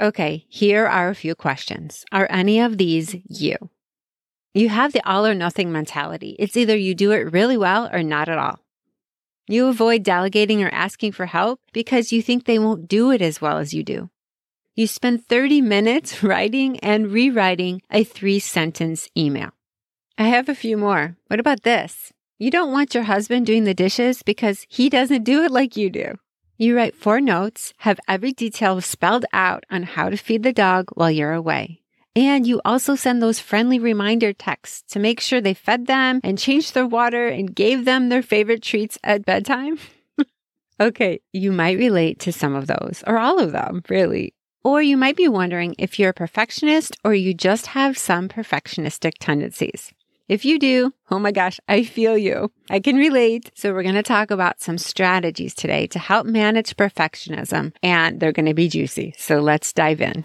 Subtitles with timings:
[0.00, 2.06] Okay, here are a few questions.
[2.10, 3.56] Are any of these you?
[4.54, 6.36] You have the all or nothing mentality.
[6.38, 8.60] It's either you do it really well or not at all.
[9.46, 13.42] You avoid delegating or asking for help because you think they won't do it as
[13.42, 14.08] well as you do.
[14.74, 19.50] You spend 30 minutes writing and rewriting a three sentence email.
[20.16, 21.18] I have a few more.
[21.26, 22.10] What about this?
[22.38, 25.90] You don't want your husband doing the dishes because he doesn't do it like you
[25.90, 26.14] do.
[26.60, 30.90] You write four notes, have every detail spelled out on how to feed the dog
[30.92, 31.80] while you're away.
[32.14, 36.36] And you also send those friendly reminder texts to make sure they fed them and
[36.36, 39.78] changed their water and gave them their favorite treats at bedtime.
[40.82, 44.34] okay, you might relate to some of those, or all of them, really.
[44.62, 49.12] Or you might be wondering if you're a perfectionist or you just have some perfectionistic
[49.18, 49.94] tendencies.
[50.30, 52.52] If you do, oh my gosh, I feel you.
[52.70, 53.50] I can relate.
[53.56, 58.30] So we're going to talk about some strategies today to help manage perfectionism and they're
[58.30, 59.12] going to be juicy.
[59.18, 60.22] So let's dive in.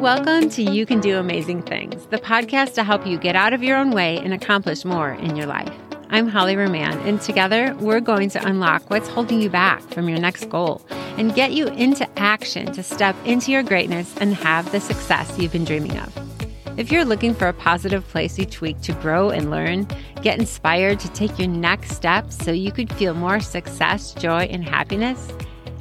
[0.00, 3.64] Welcome to You Can Do Amazing Things, the podcast to help you get out of
[3.64, 5.74] your own way and accomplish more in your life.
[6.10, 10.20] I'm Holly Roman, and together we're going to unlock what's holding you back from your
[10.20, 10.86] next goal
[11.18, 15.50] and get you into action to step into your greatness and have the success you've
[15.50, 16.29] been dreaming of.
[16.76, 19.86] If you're looking for a positive place each week to grow and learn,
[20.22, 24.64] get inspired to take your next step so you could feel more success, joy, and
[24.64, 25.32] happiness,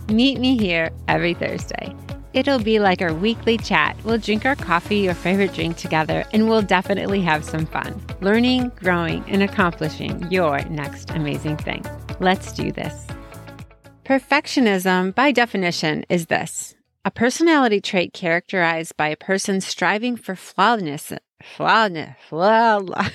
[0.10, 1.96] meet me here every Thursday.
[2.34, 3.98] It'll be like our weekly chat.
[4.04, 8.72] We'll drink our coffee or favorite drink together, and we'll definitely have some fun, learning,
[8.76, 11.84] growing, and accomplishing your next amazing thing.
[12.20, 13.08] Let's do this.
[14.06, 21.20] Perfectionism, by definition, is this a personality trait characterized by a person striving for flawlessness.
[21.56, 22.16] Flawless.
[22.28, 23.12] Flawless.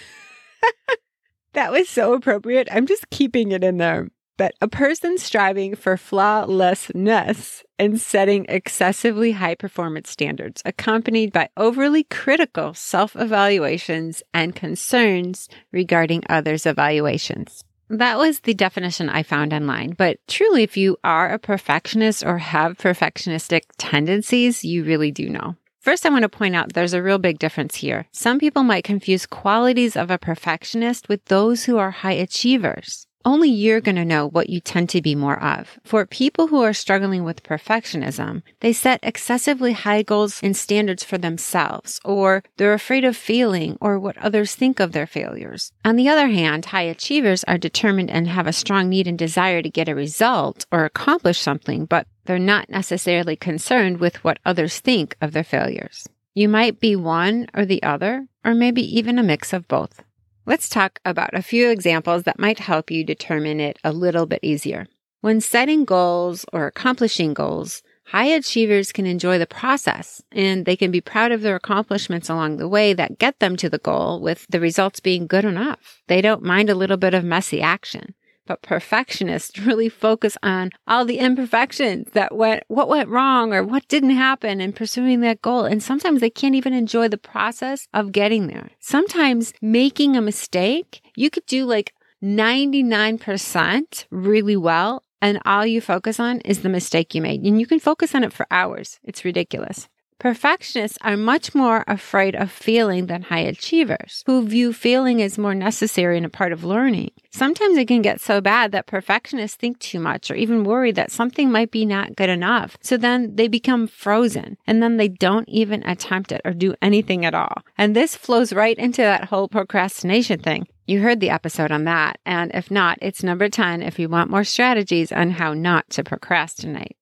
[1.52, 2.68] that was so appropriate.
[2.70, 9.32] I'm just keeping it in there but a person striving for flawlessness and setting excessively
[9.32, 17.64] high performance standards, accompanied by overly critical self evaluations and concerns regarding others' evaluations.
[17.98, 19.94] That was the definition I found online.
[19.96, 25.54] But truly, if you are a perfectionist or have perfectionistic tendencies, you really do know.
[25.78, 28.06] First, I want to point out there's a real big difference here.
[28.10, 33.48] Some people might confuse qualities of a perfectionist with those who are high achievers only
[33.48, 35.78] you're going to know what you tend to be more of.
[35.84, 41.18] For people who are struggling with perfectionism, they set excessively high goals and standards for
[41.18, 45.72] themselves, or they're afraid of failing or what others think of their failures.
[45.84, 49.62] On the other hand, high achievers are determined and have a strong need and desire
[49.62, 54.80] to get a result or accomplish something, but they're not necessarily concerned with what others
[54.80, 56.08] think of their failures.
[56.34, 60.02] You might be one or the other, or maybe even a mix of both.
[60.46, 64.40] Let's talk about a few examples that might help you determine it a little bit
[64.42, 64.86] easier.
[65.22, 70.90] When setting goals or accomplishing goals, high achievers can enjoy the process and they can
[70.90, 74.46] be proud of their accomplishments along the way that get them to the goal with
[74.50, 76.02] the results being good enough.
[76.08, 78.14] They don't mind a little bit of messy action.
[78.46, 83.88] But perfectionists really focus on all the imperfections that went, what went wrong or what
[83.88, 85.64] didn't happen in pursuing that goal.
[85.64, 88.70] And sometimes they can't even enjoy the process of getting there.
[88.80, 95.02] Sometimes making a mistake, you could do like 99% really well.
[95.22, 97.42] And all you focus on is the mistake you made.
[97.44, 99.00] And you can focus on it for hours.
[99.04, 99.88] It's ridiculous.
[100.24, 105.54] Perfectionists are much more afraid of failing than high achievers, who view failing as more
[105.54, 107.10] necessary and a part of learning.
[107.30, 111.10] Sometimes it can get so bad that perfectionists think too much or even worry that
[111.10, 112.78] something might be not good enough.
[112.80, 117.26] So then they become frozen and then they don't even attempt it or do anything
[117.26, 117.58] at all.
[117.76, 120.66] And this flows right into that whole procrastination thing.
[120.86, 122.18] You heard the episode on that.
[122.24, 126.02] And if not, it's number 10 if you want more strategies on how not to
[126.02, 126.96] procrastinate.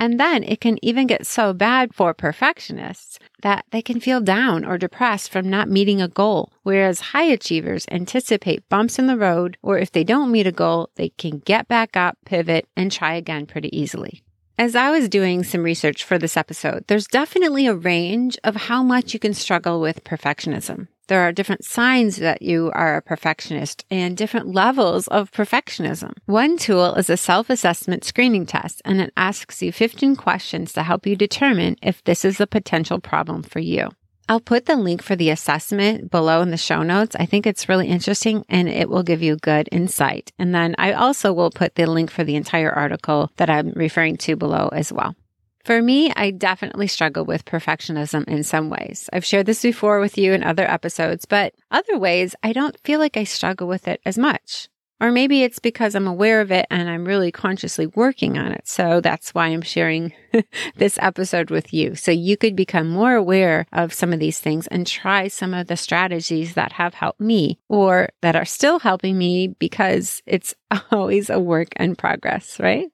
[0.00, 4.64] And then it can even get so bad for perfectionists that they can feel down
[4.64, 6.52] or depressed from not meeting a goal.
[6.62, 10.90] Whereas high achievers anticipate bumps in the road, or if they don't meet a goal,
[10.94, 14.22] they can get back up, pivot, and try again pretty easily.
[14.60, 18.82] As I was doing some research for this episode, there's definitely a range of how
[18.82, 20.88] much you can struggle with perfectionism.
[21.06, 26.14] There are different signs that you are a perfectionist and different levels of perfectionism.
[26.26, 31.06] One tool is a self-assessment screening test and it asks you 15 questions to help
[31.06, 33.90] you determine if this is a potential problem for you.
[34.28, 37.16] I'll put the link for the assessment below in the show notes.
[37.18, 40.32] I think it's really interesting and it will give you good insight.
[40.38, 44.18] And then I also will put the link for the entire article that I'm referring
[44.18, 45.16] to below as well.
[45.64, 49.08] For me, I definitely struggle with perfectionism in some ways.
[49.12, 53.00] I've shared this before with you in other episodes, but other ways, I don't feel
[53.00, 54.68] like I struggle with it as much.
[55.00, 58.66] Or maybe it's because I'm aware of it and I'm really consciously working on it.
[58.66, 60.12] So that's why I'm sharing
[60.76, 61.94] this episode with you.
[61.94, 65.68] So you could become more aware of some of these things and try some of
[65.68, 70.54] the strategies that have helped me or that are still helping me because it's
[70.90, 72.88] always a work in progress, right?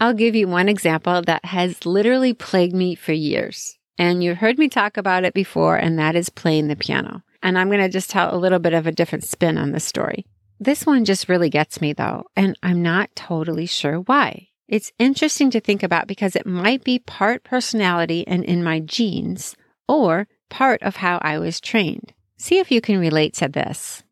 [0.00, 3.78] I'll give you one example that has literally plagued me for years.
[3.98, 7.22] And you've heard me talk about it before, and that is playing the piano.
[7.42, 9.80] And I'm going to just tell a little bit of a different spin on the
[9.80, 10.26] story.
[10.58, 14.48] This one just really gets me though, and I'm not totally sure why.
[14.68, 19.54] It's interesting to think about because it might be part personality and in my genes,
[19.86, 22.12] or part of how I was trained.
[22.36, 24.02] See if you can relate to this.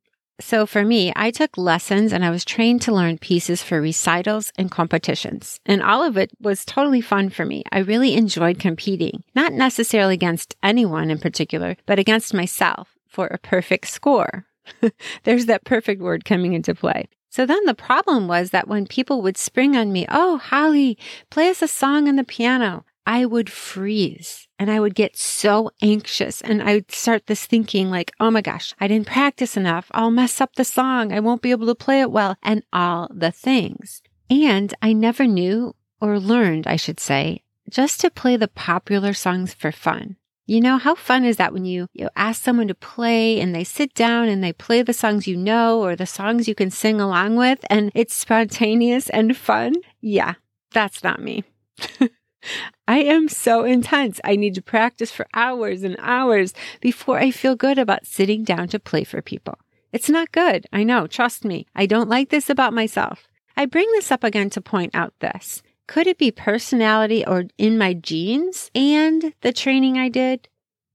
[0.41, 4.53] So for me, I took lessons and I was trained to learn pieces for recitals
[4.59, 5.61] and competitions.
[5.65, 7.63] And all of it was totally fun for me.
[7.71, 13.39] I really enjoyed competing, not necessarily against anyone in particular, but against myself for a
[13.39, 14.45] perfect score.
[15.25, 17.09] There's that perfect word coming into play.
[17.31, 20.97] So then the problem was that when people would spring on me, Oh, Holly,
[21.31, 25.71] play us a song on the piano, I would freeze and I would get so
[25.83, 29.89] anxious and I would start this thinking like, Oh my gosh, I didn't practice enough.
[29.91, 31.13] I'll mess up the song.
[31.13, 34.03] I won't be able to play it well and all the things.
[34.31, 39.55] And I never knew or learned, I should say, just to play the popular songs
[39.55, 40.17] for fun.
[40.47, 43.65] You know, how fun is that when you, you ask someone to play and they
[43.65, 47.01] sit down and they play the songs you know or the songs you can sing
[47.01, 49.73] along with and it's spontaneous and fun?
[50.03, 50.35] Yeah,
[50.73, 51.45] that's not me.
[52.87, 54.21] I am so intense.
[54.23, 56.53] I need to practice for hours and hours
[56.83, 59.59] before I feel good about sitting down to play for people.
[59.93, 60.67] It's not good.
[60.73, 61.07] I know.
[61.07, 61.67] Trust me.
[61.75, 63.29] I don't like this about myself.
[63.57, 65.63] I bring this up again to point out this.
[65.87, 70.49] Could it be personality or in my genes and the training I did,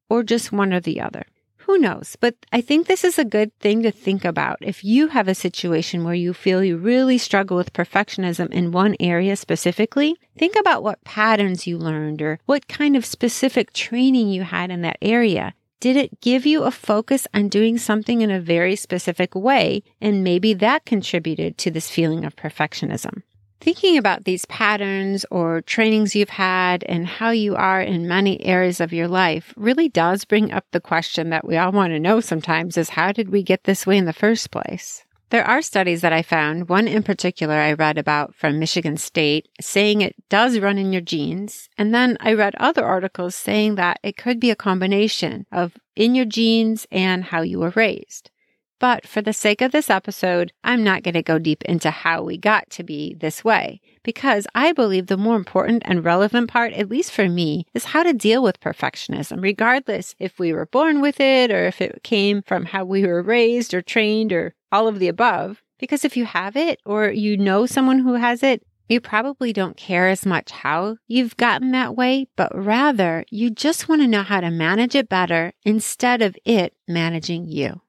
[0.09, 1.25] or just one or the other?
[1.69, 2.17] Who knows?
[2.19, 4.57] But I think this is a good thing to think about.
[4.61, 8.95] If you have a situation where you feel you really struggle with perfectionism in one
[8.99, 14.41] area specifically, think about what patterns you learned or what kind of specific training you
[14.41, 15.53] had in that area.
[15.79, 19.83] Did it give you a focus on doing something in a very specific way?
[20.01, 23.21] And maybe that contributed to this feeling of perfectionism.
[23.61, 28.79] Thinking about these patterns or trainings you've had and how you are in many areas
[28.79, 32.21] of your life really does bring up the question that we all want to know
[32.21, 35.03] sometimes is how did we get this way in the first place?
[35.29, 39.49] There are studies that I found, one in particular I read about from Michigan State,
[39.59, 41.69] saying it does run in your genes.
[41.77, 46.15] And then I read other articles saying that it could be a combination of in
[46.15, 48.31] your genes and how you were raised.
[48.79, 52.23] But for the sake of this episode, I'm not going to go deep into how
[52.23, 56.71] we got to be this way because I believe the more important and relevant part,
[56.73, 61.01] at least for me, is how to deal with perfectionism, regardless if we were born
[61.01, 64.87] with it or if it came from how we were raised or trained or all
[64.87, 65.61] of the above.
[65.77, 69.77] Because if you have it or you know someone who has it, you probably don't
[69.77, 74.23] care as much how you've gotten that way, but rather you just want to know
[74.23, 77.81] how to manage it better instead of it managing you.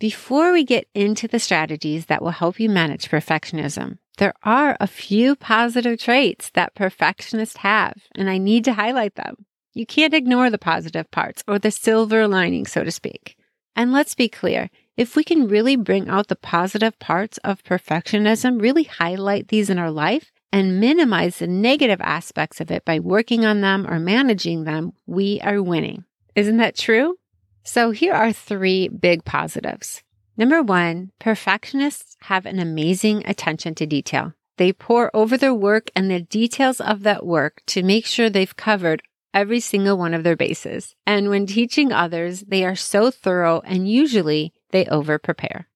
[0.00, 4.86] Before we get into the strategies that will help you manage perfectionism, there are a
[4.86, 9.44] few positive traits that perfectionists have, and I need to highlight them.
[9.74, 13.36] You can't ignore the positive parts or the silver lining, so to speak.
[13.76, 18.58] And let's be clear, if we can really bring out the positive parts of perfectionism,
[18.58, 23.44] really highlight these in our life, and minimize the negative aspects of it by working
[23.44, 26.04] on them or managing them, we are winning.
[26.34, 27.18] Isn't that true?
[27.62, 30.02] So here are three big positives.
[30.36, 34.32] Number one, perfectionists have an amazing attention to detail.
[34.56, 38.56] They pore over their work and the details of that work to make sure they've
[38.56, 39.02] covered
[39.32, 40.94] every single one of their bases.
[41.06, 45.68] And when teaching others, they are so thorough and usually they over prepare.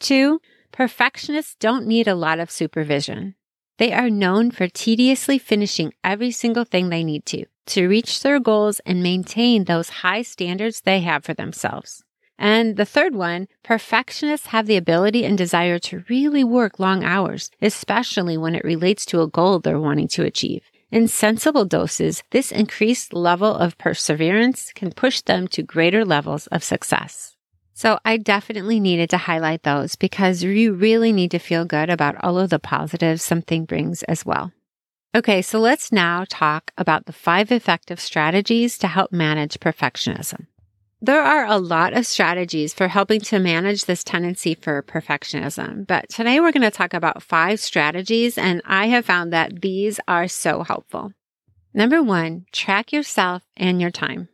[0.00, 0.40] Two,
[0.72, 3.34] perfectionists don't need a lot of supervision.
[3.78, 8.40] They are known for tediously finishing every single thing they need to to reach their
[8.40, 12.02] goals and maintain those high standards they have for themselves.
[12.38, 17.50] And the third one, perfectionists have the ability and desire to really work long hours,
[17.62, 20.64] especially when it relates to a goal they're wanting to achieve.
[20.90, 26.62] In sensible doses, this increased level of perseverance can push them to greater levels of
[26.62, 27.36] success.
[27.72, 32.22] So I definitely needed to highlight those because you really need to feel good about
[32.22, 34.52] all of the positives something brings as well.
[35.16, 40.48] Okay, so let's now talk about the five effective strategies to help manage perfectionism.
[41.00, 46.08] There are a lot of strategies for helping to manage this tendency for perfectionism, but
[46.08, 50.26] today we're going to talk about five strategies, and I have found that these are
[50.26, 51.12] so helpful.
[51.72, 54.28] Number one, track yourself and your time.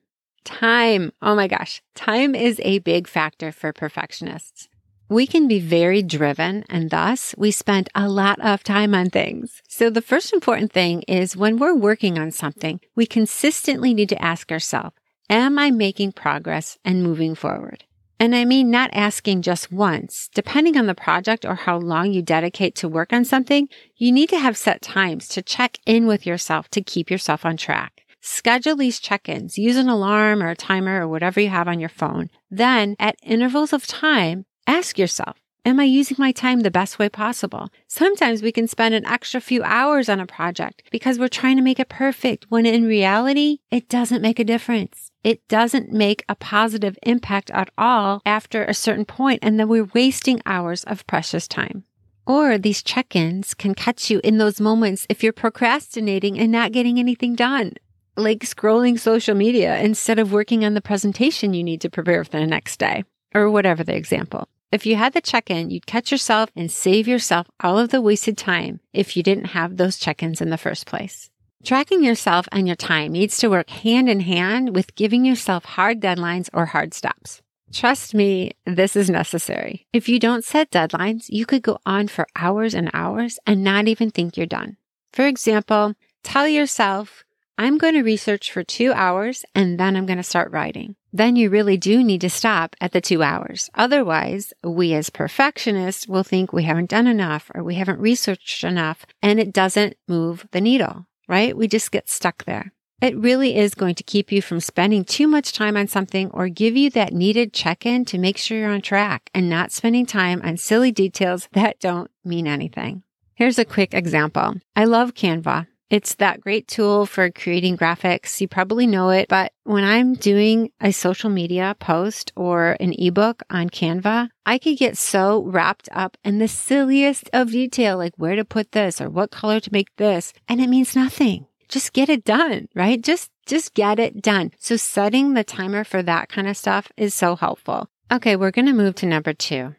[0.44, 1.12] Time.
[1.20, 1.82] Oh my gosh.
[1.94, 4.70] Time is a big factor for perfectionists.
[5.10, 9.60] We can be very driven and thus we spend a lot of time on things.
[9.68, 14.22] So the first important thing is when we're working on something, we consistently need to
[14.22, 14.94] ask ourselves,
[15.28, 17.82] am I making progress and moving forward?
[18.20, 20.30] And I mean not asking just once.
[20.32, 24.28] Depending on the project or how long you dedicate to work on something, you need
[24.28, 28.02] to have set times to check in with yourself to keep yourself on track.
[28.20, 29.58] Schedule these check-ins.
[29.58, 32.30] Use an alarm or a timer or whatever you have on your phone.
[32.48, 37.08] Then at intervals of time, Ask yourself, am I using my time the best way
[37.08, 37.68] possible?
[37.86, 41.62] Sometimes we can spend an extra few hours on a project because we're trying to
[41.62, 45.10] make it perfect when in reality, it doesn't make a difference.
[45.22, 49.90] It doesn't make a positive impact at all after a certain point, and then we're
[49.94, 51.84] wasting hours of precious time.
[52.26, 56.72] Or these check ins can catch you in those moments if you're procrastinating and not
[56.72, 57.72] getting anything done,
[58.16, 62.38] like scrolling social media instead of working on the presentation you need to prepare for
[62.38, 64.48] the next day, or whatever the example.
[64.72, 68.00] If you had the check in, you'd catch yourself and save yourself all of the
[68.00, 71.28] wasted time if you didn't have those check ins in the first place.
[71.64, 76.00] Tracking yourself and your time needs to work hand in hand with giving yourself hard
[76.00, 77.42] deadlines or hard stops.
[77.72, 79.86] Trust me, this is necessary.
[79.92, 83.88] If you don't set deadlines, you could go on for hours and hours and not
[83.88, 84.76] even think you're done.
[85.12, 87.24] For example, tell yourself,
[87.58, 90.96] I'm going to research for two hours and then I'm going to start writing.
[91.12, 93.70] Then you really do need to stop at the two hours.
[93.74, 99.04] Otherwise, we as perfectionists will think we haven't done enough or we haven't researched enough
[99.22, 101.56] and it doesn't move the needle, right?
[101.56, 102.72] We just get stuck there.
[103.00, 106.48] It really is going to keep you from spending too much time on something or
[106.48, 110.04] give you that needed check in to make sure you're on track and not spending
[110.04, 113.02] time on silly details that don't mean anything.
[113.34, 114.56] Here's a quick example.
[114.76, 115.66] I love Canva.
[115.90, 118.40] It's that great tool for creating graphics.
[118.40, 123.42] You probably know it, but when I'm doing a social media post or an ebook
[123.50, 128.36] on Canva, I could get so wrapped up in the silliest of detail, like where
[128.36, 130.32] to put this or what color to make this.
[130.48, 131.46] And it means nothing.
[131.68, 133.00] Just get it done, right?
[133.02, 134.52] Just, just get it done.
[134.60, 137.88] So setting the timer for that kind of stuff is so helpful.
[138.12, 138.36] Okay.
[138.36, 139.74] We're going to move to number two.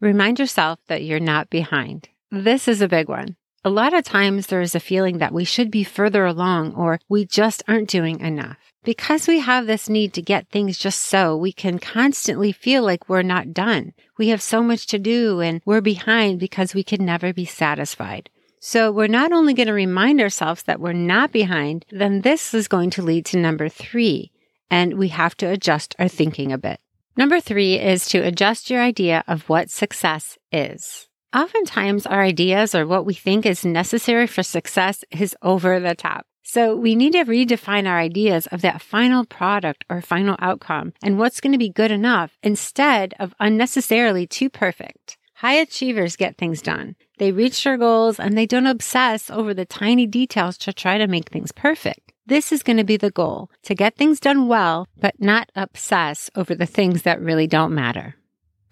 [0.00, 2.08] Remind yourself that you're not behind.
[2.30, 3.36] This is a big one.
[3.64, 6.98] A lot of times there is a feeling that we should be further along or
[7.08, 8.56] we just aren't doing enough.
[8.82, 13.08] Because we have this need to get things just so, we can constantly feel like
[13.08, 13.92] we're not done.
[14.18, 18.30] We have so much to do and we're behind because we can never be satisfied.
[18.58, 22.66] So we're not only going to remind ourselves that we're not behind, then this is
[22.66, 24.32] going to lead to number three,
[24.70, 26.80] and we have to adjust our thinking a bit.
[27.16, 31.08] Number three is to adjust your idea of what success is.
[31.34, 36.26] Oftentimes, our ideas or what we think is necessary for success is over the top.
[36.42, 41.18] So we need to redefine our ideas of that final product or final outcome and
[41.18, 45.16] what's going to be good enough instead of unnecessarily too perfect.
[45.36, 46.96] High achievers get things done.
[47.16, 51.06] They reach their goals and they don't obsess over the tiny details to try to
[51.06, 52.12] make things perfect.
[52.26, 56.28] This is going to be the goal to get things done well, but not obsess
[56.36, 58.16] over the things that really don't matter.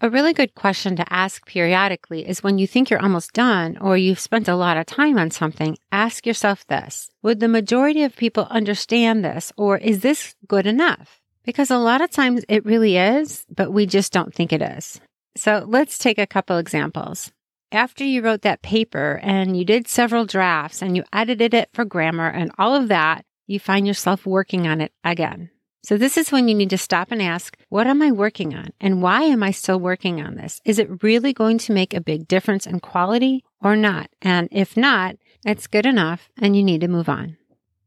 [0.03, 3.95] A really good question to ask periodically is when you think you're almost done or
[3.95, 7.11] you've spent a lot of time on something, ask yourself this.
[7.21, 11.21] Would the majority of people understand this or is this good enough?
[11.43, 14.99] Because a lot of times it really is, but we just don't think it is.
[15.37, 17.31] So let's take a couple examples.
[17.71, 21.85] After you wrote that paper and you did several drafts and you edited it for
[21.85, 25.51] grammar and all of that, you find yourself working on it again.
[25.83, 28.69] So this is when you need to stop and ask, what am I working on?
[28.79, 30.61] And why am I still working on this?
[30.63, 34.11] Is it really going to make a big difference in quality or not?
[34.21, 37.37] And if not, it's good enough and you need to move on.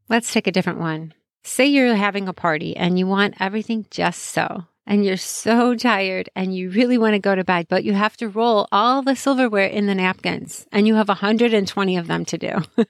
[0.09, 1.13] Let's take a different one.
[1.43, 4.65] Say you're having a party and you want everything just so.
[4.85, 8.17] And you're so tired and you really want to go to bed, but you have
[8.17, 12.37] to roll all the silverware in the napkins and you have 120 of them to
[12.37, 12.61] do.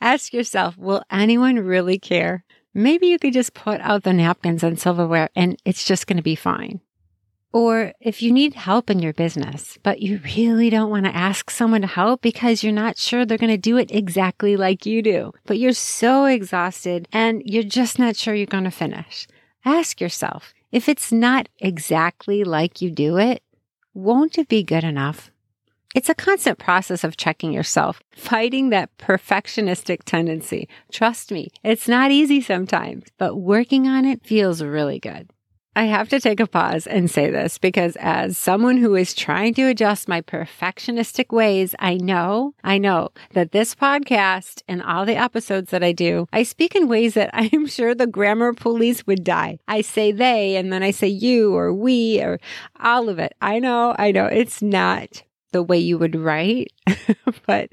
[0.00, 2.44] Ask yourself, will anyone really care?
[2.76, 6.22] Maybe you could just put out the napkins and silverware and it's just going to
[6.22, 6.80] be fine.
[7.52, 11.50] Or if you need help in your business, but you really don't want to ask
[11.50, 15.00] someone to help because you're not sure they're going to do it exactly like you
[15.00, 19.26] do, but you're so exhausted and you're just not sure you're going to finish.
[19.64, 23.42] Ask yourself, if it's not exactly like you do it,
[23.94, 25.30] won't it be good enough?
[25.96, 30.68] It's a constant process of checking yourself, fighting that perfectionistic tendency.
[30.92, 35.30] Trust me, it's not easy sometimes, but working on it feels really good.
[35.74, 39.54] I have to take a pause and say this because as someone who is trying
[39.54, 45.16] to adjust my perfectionistic ways, I know, I know that this podcast and all the
[45.16, 49.06] episodes that I do, I speak in ways that I am sure the grammar police
[49.06, 49.60] would die.
[49.66, 52.38] I say they and then I say you or we or
[52.78, 53.32] all of it.
[53.40, 55.22] I know, I know it's not
[55.56, 56.70] the way you would write,
[57.46, 57.70] but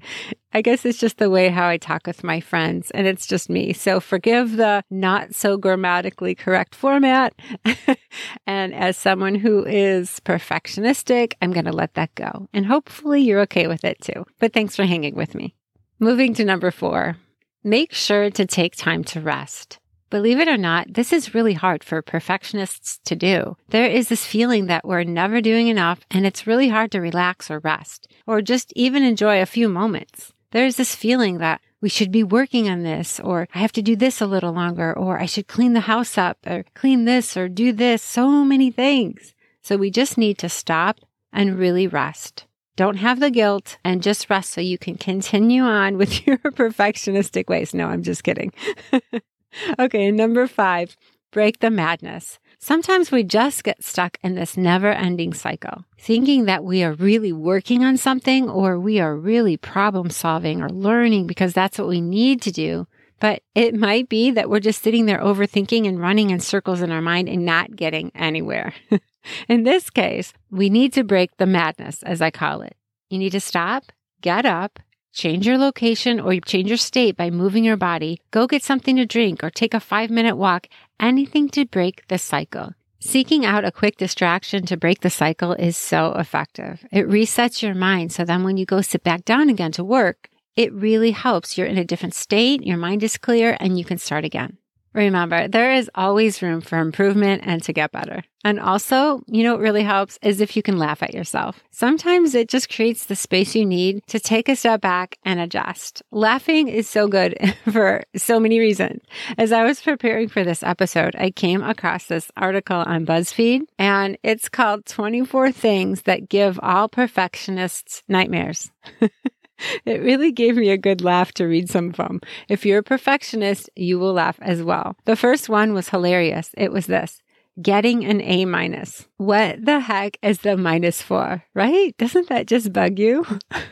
[0.54, 3.50] I guess it's just the way how I talk with my friends and it's just
[3.50, 3.74] me.
[3.74, 7.34] So forgive the not so grammatically correct format.
[8.48, 12.48] and as someone who is perfectionistic, I'm going to let that go.
[12.54, 14.26] And hopefully you're okay with it too.
[14.40, 15.54] But thanks for hanging with me.
[16.00, 17.18] Moving to number four,
[17.66, 19.78] make sure to take time to rest.
[20.14, 23.58] Believe it or not, this is really hard for perfectionists to do.
[23.70, 27.50] There is this feeling that we're never doing enough and it's really hard to relax
[27.50, 30.32] or rest or just even enjoy a few moments.
[30.52, 33.96] There's this feeling that we should be working on this or I have to do
[33.96, 37.50] this a little longer or I should clean the house up or clean this or
[37.50, 38.04] do this.
[38.04, 39.34] So many things.
[39.64, 41.00] So we just need to stop
[41.32, 42.46] and really rest.
[42.76, 47.48] Don't have the guilt and just rest so you can continue on with your perfectionistic
[47.48, 47.74] ways.
[47.74, 48.54] No, I'm just kidding.
[49.80, 50.96] okay, number five,
[51.32, 52.40] break the madness.
[52.60, 57.34] Sometimes we just get stuck in this never ending cycle, thinking that we are really
[57.34, 62.00] working on something or we are really problem solving or learning because that's what we
[62.00, 62.88] need to do.
[63.20, 66.92] But it might be that we're just sitting there overthinking and running in circles in
[66.92, 68.74] our mind and not getting anywhere.
[69.50, 72.76] in this case, we need to break the madness, as I call it.
[73.10, 73.92] You need to stop,
[74.22, 74.80] get up,
[75.14, 78.20] Change your location or change your state by moving your body.
[78.32, 80.68] Go get something to drink or take a five minute walk.
[81.00, 82.74] Anything to break the cycle.
[83.00, 86.84] Seeking out a quick distraction to break the cycle is so effective.
[86.92, 90.30] It resets your mind so then when you go sit back down again to work,
[90.56, 91.58] it really helps.
[91.58, 94.58] You're in a different state, your mind is clear, and you can start again.
[94.94, 98.24] Remember, there is always room for improvement and to get better.
[98.46, 101.64] And also, you know, what really helps is if you can laugh at yourself.
[101.72, 106.04] Sometimes it just creates the space you need to take a step back and adjust.
[106.12, 109.02] Laughing is so good for so many reasons.
[109.38, 114.18] As I was preparing for this episode, I came across this article on BuzzFeed and
[114.24, 118.72] it's called 24 Things That Give All Perfectionists Nightmares.
[119.86, 122.22] it really gave me a good laugh to read some of them.
[122.50, 124.96] If you're a perfectionist, you will laugh as well.
[125.06, 126.52] The first one was hilarious.
[126.58, 127.22] It was this.
[127.62, 129.08] Getting an A minus.
[129.18, 131.96] What the heck is the minus for, right?
[131.98, 133.26] Doesn't that just bug you?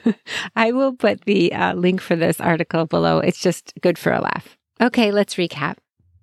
[0.55, 3.17] I will put the uh, link for this article below.
[3.17, 4.55] It's just good for a laugh.
[4.79, 5.77] Okay, let's recap.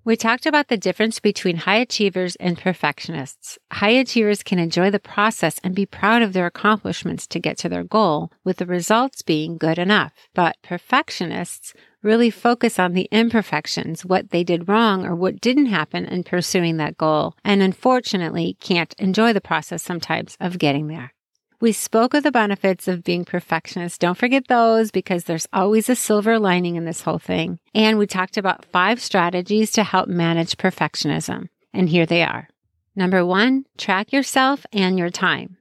[0.08, 3.58] We talked about the difference between high achievers and perfectionists.
[3.70, 7.68] High achievers can enjoy the process and be proud of their accomplishments to get to
[7.68, 10.14] their goal, with the results being good enough.
[10.32, 16.06] But perfectionists really focus on the imperfections, what they did wrong or what didn't happen
[16.06, 21.12] in pursuing that goal, and unfortunately can't enjoy the process sometimes of getting there.
[21.60, 24.00] We spoke of the benefits of being perfectionist.
[24.00, 27.58] Don't forget those because there's always a silver lining in this whole thing.
[27.74, 31.48] And we talked about five strategies to help manage perfectionism.
[31.72, 32.48] And here they are.
[32.94, 35.56] Number one, track yourself and your time.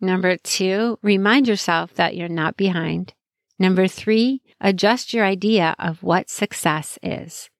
[0.00, 3.12] Number two, remind yourself that you're not behind.
[3.58, 7.50] Number three, adjust your idea of what success is.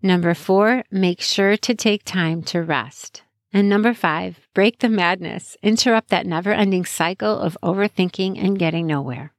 [0.00, 3.22] Number four, make sure to take time to rest.
[3.52, 8.86] And number five, break the madness, interrupt that never ending cycle of overthinking and getting
[8.86, 9.32] nowhere.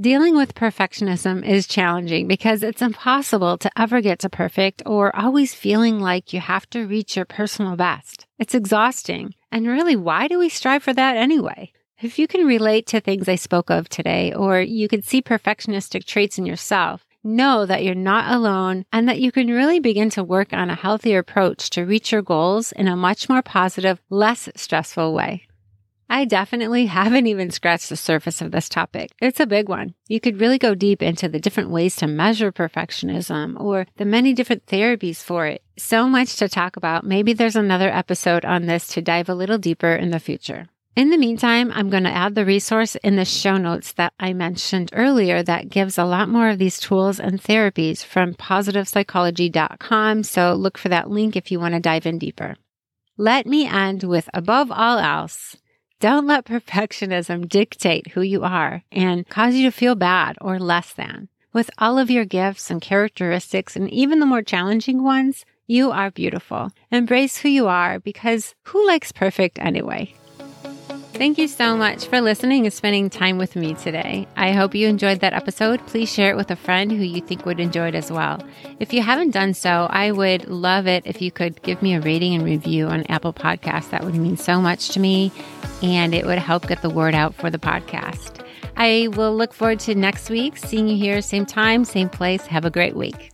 [0.00, 5.54] Dealing with perfectionism is challenging because it's impossible to ever get to perfect or always
[5.54, 8.24] feeling like you have to reach your personal best.
[8.38, 9.34] It's exhausting.
[9.50, 11.72] And really, why do we strive for that anyway?
[12.00, 16.04] If you can relate to things I spoke of today, or you can see perfectionistic
[16.04, 20.24] traits in yourself, know that you're not alone and that you can really begin to
[20.24, 24.48] work on a healthier approach to reach your goals in a much more positive, less
[24.56, 25.46] stressful way.
[26.10, 29.12] I definitely haven't even scratched the surface of this topic.
[29.20, 29.94] It's a big one.
[30.08, 34.32] You could really go deep into the different ways to measure perfectionism or the many
[34.32, 35.62] different therapies for it.
[35.76, 37.04] So much to talk about.
[37.04, 40.66] Maybe there's another episode on this to dive a little deeper in the future.
[40.98, 44.32] In the meantime, I'm going to add the resource in the show notes that I
[44.32, 50.24] mentioned earlier that gives a lot more of these tools and therapies from positivepsychology.com.
[50.24, 52.56] So look for that link if you want to dive in deeper.
[53.16, 55.56] Let me end with above all else,
[56.00, 60.92] don't let perfectionism dictate who you are and cause you to feel bad or less
[60.94, 61.28] than.
[61.52, 66.10] With all of your gifts and characteristics and even the more challenging ones, you are
[66.10, 66.72] beautiful.
[66.90, 70.12] Embrace who you are because who likes perfect anyway?
[71.18, 74.28] Thank you so much for listening and spending time with me today.
[74.36, 75.84] I hope you enjoyed that episode.
[75.88, 78.40] Please share it with a friend who you think would enjoy it as well.
[78.78, 82.00] If you haven't done so, I would love it if you could give me a
[82.00, 83.90] rating and review on Apple Podcasts.
[83.90, 85.32] That would mean so much to me
[85.82, 88.40] and it would help get the word out for the podcast.
[88.76, 92.46] I will look forward to next week, seeing you here, same time, same place.
[92.46, 93.32] Have a great week.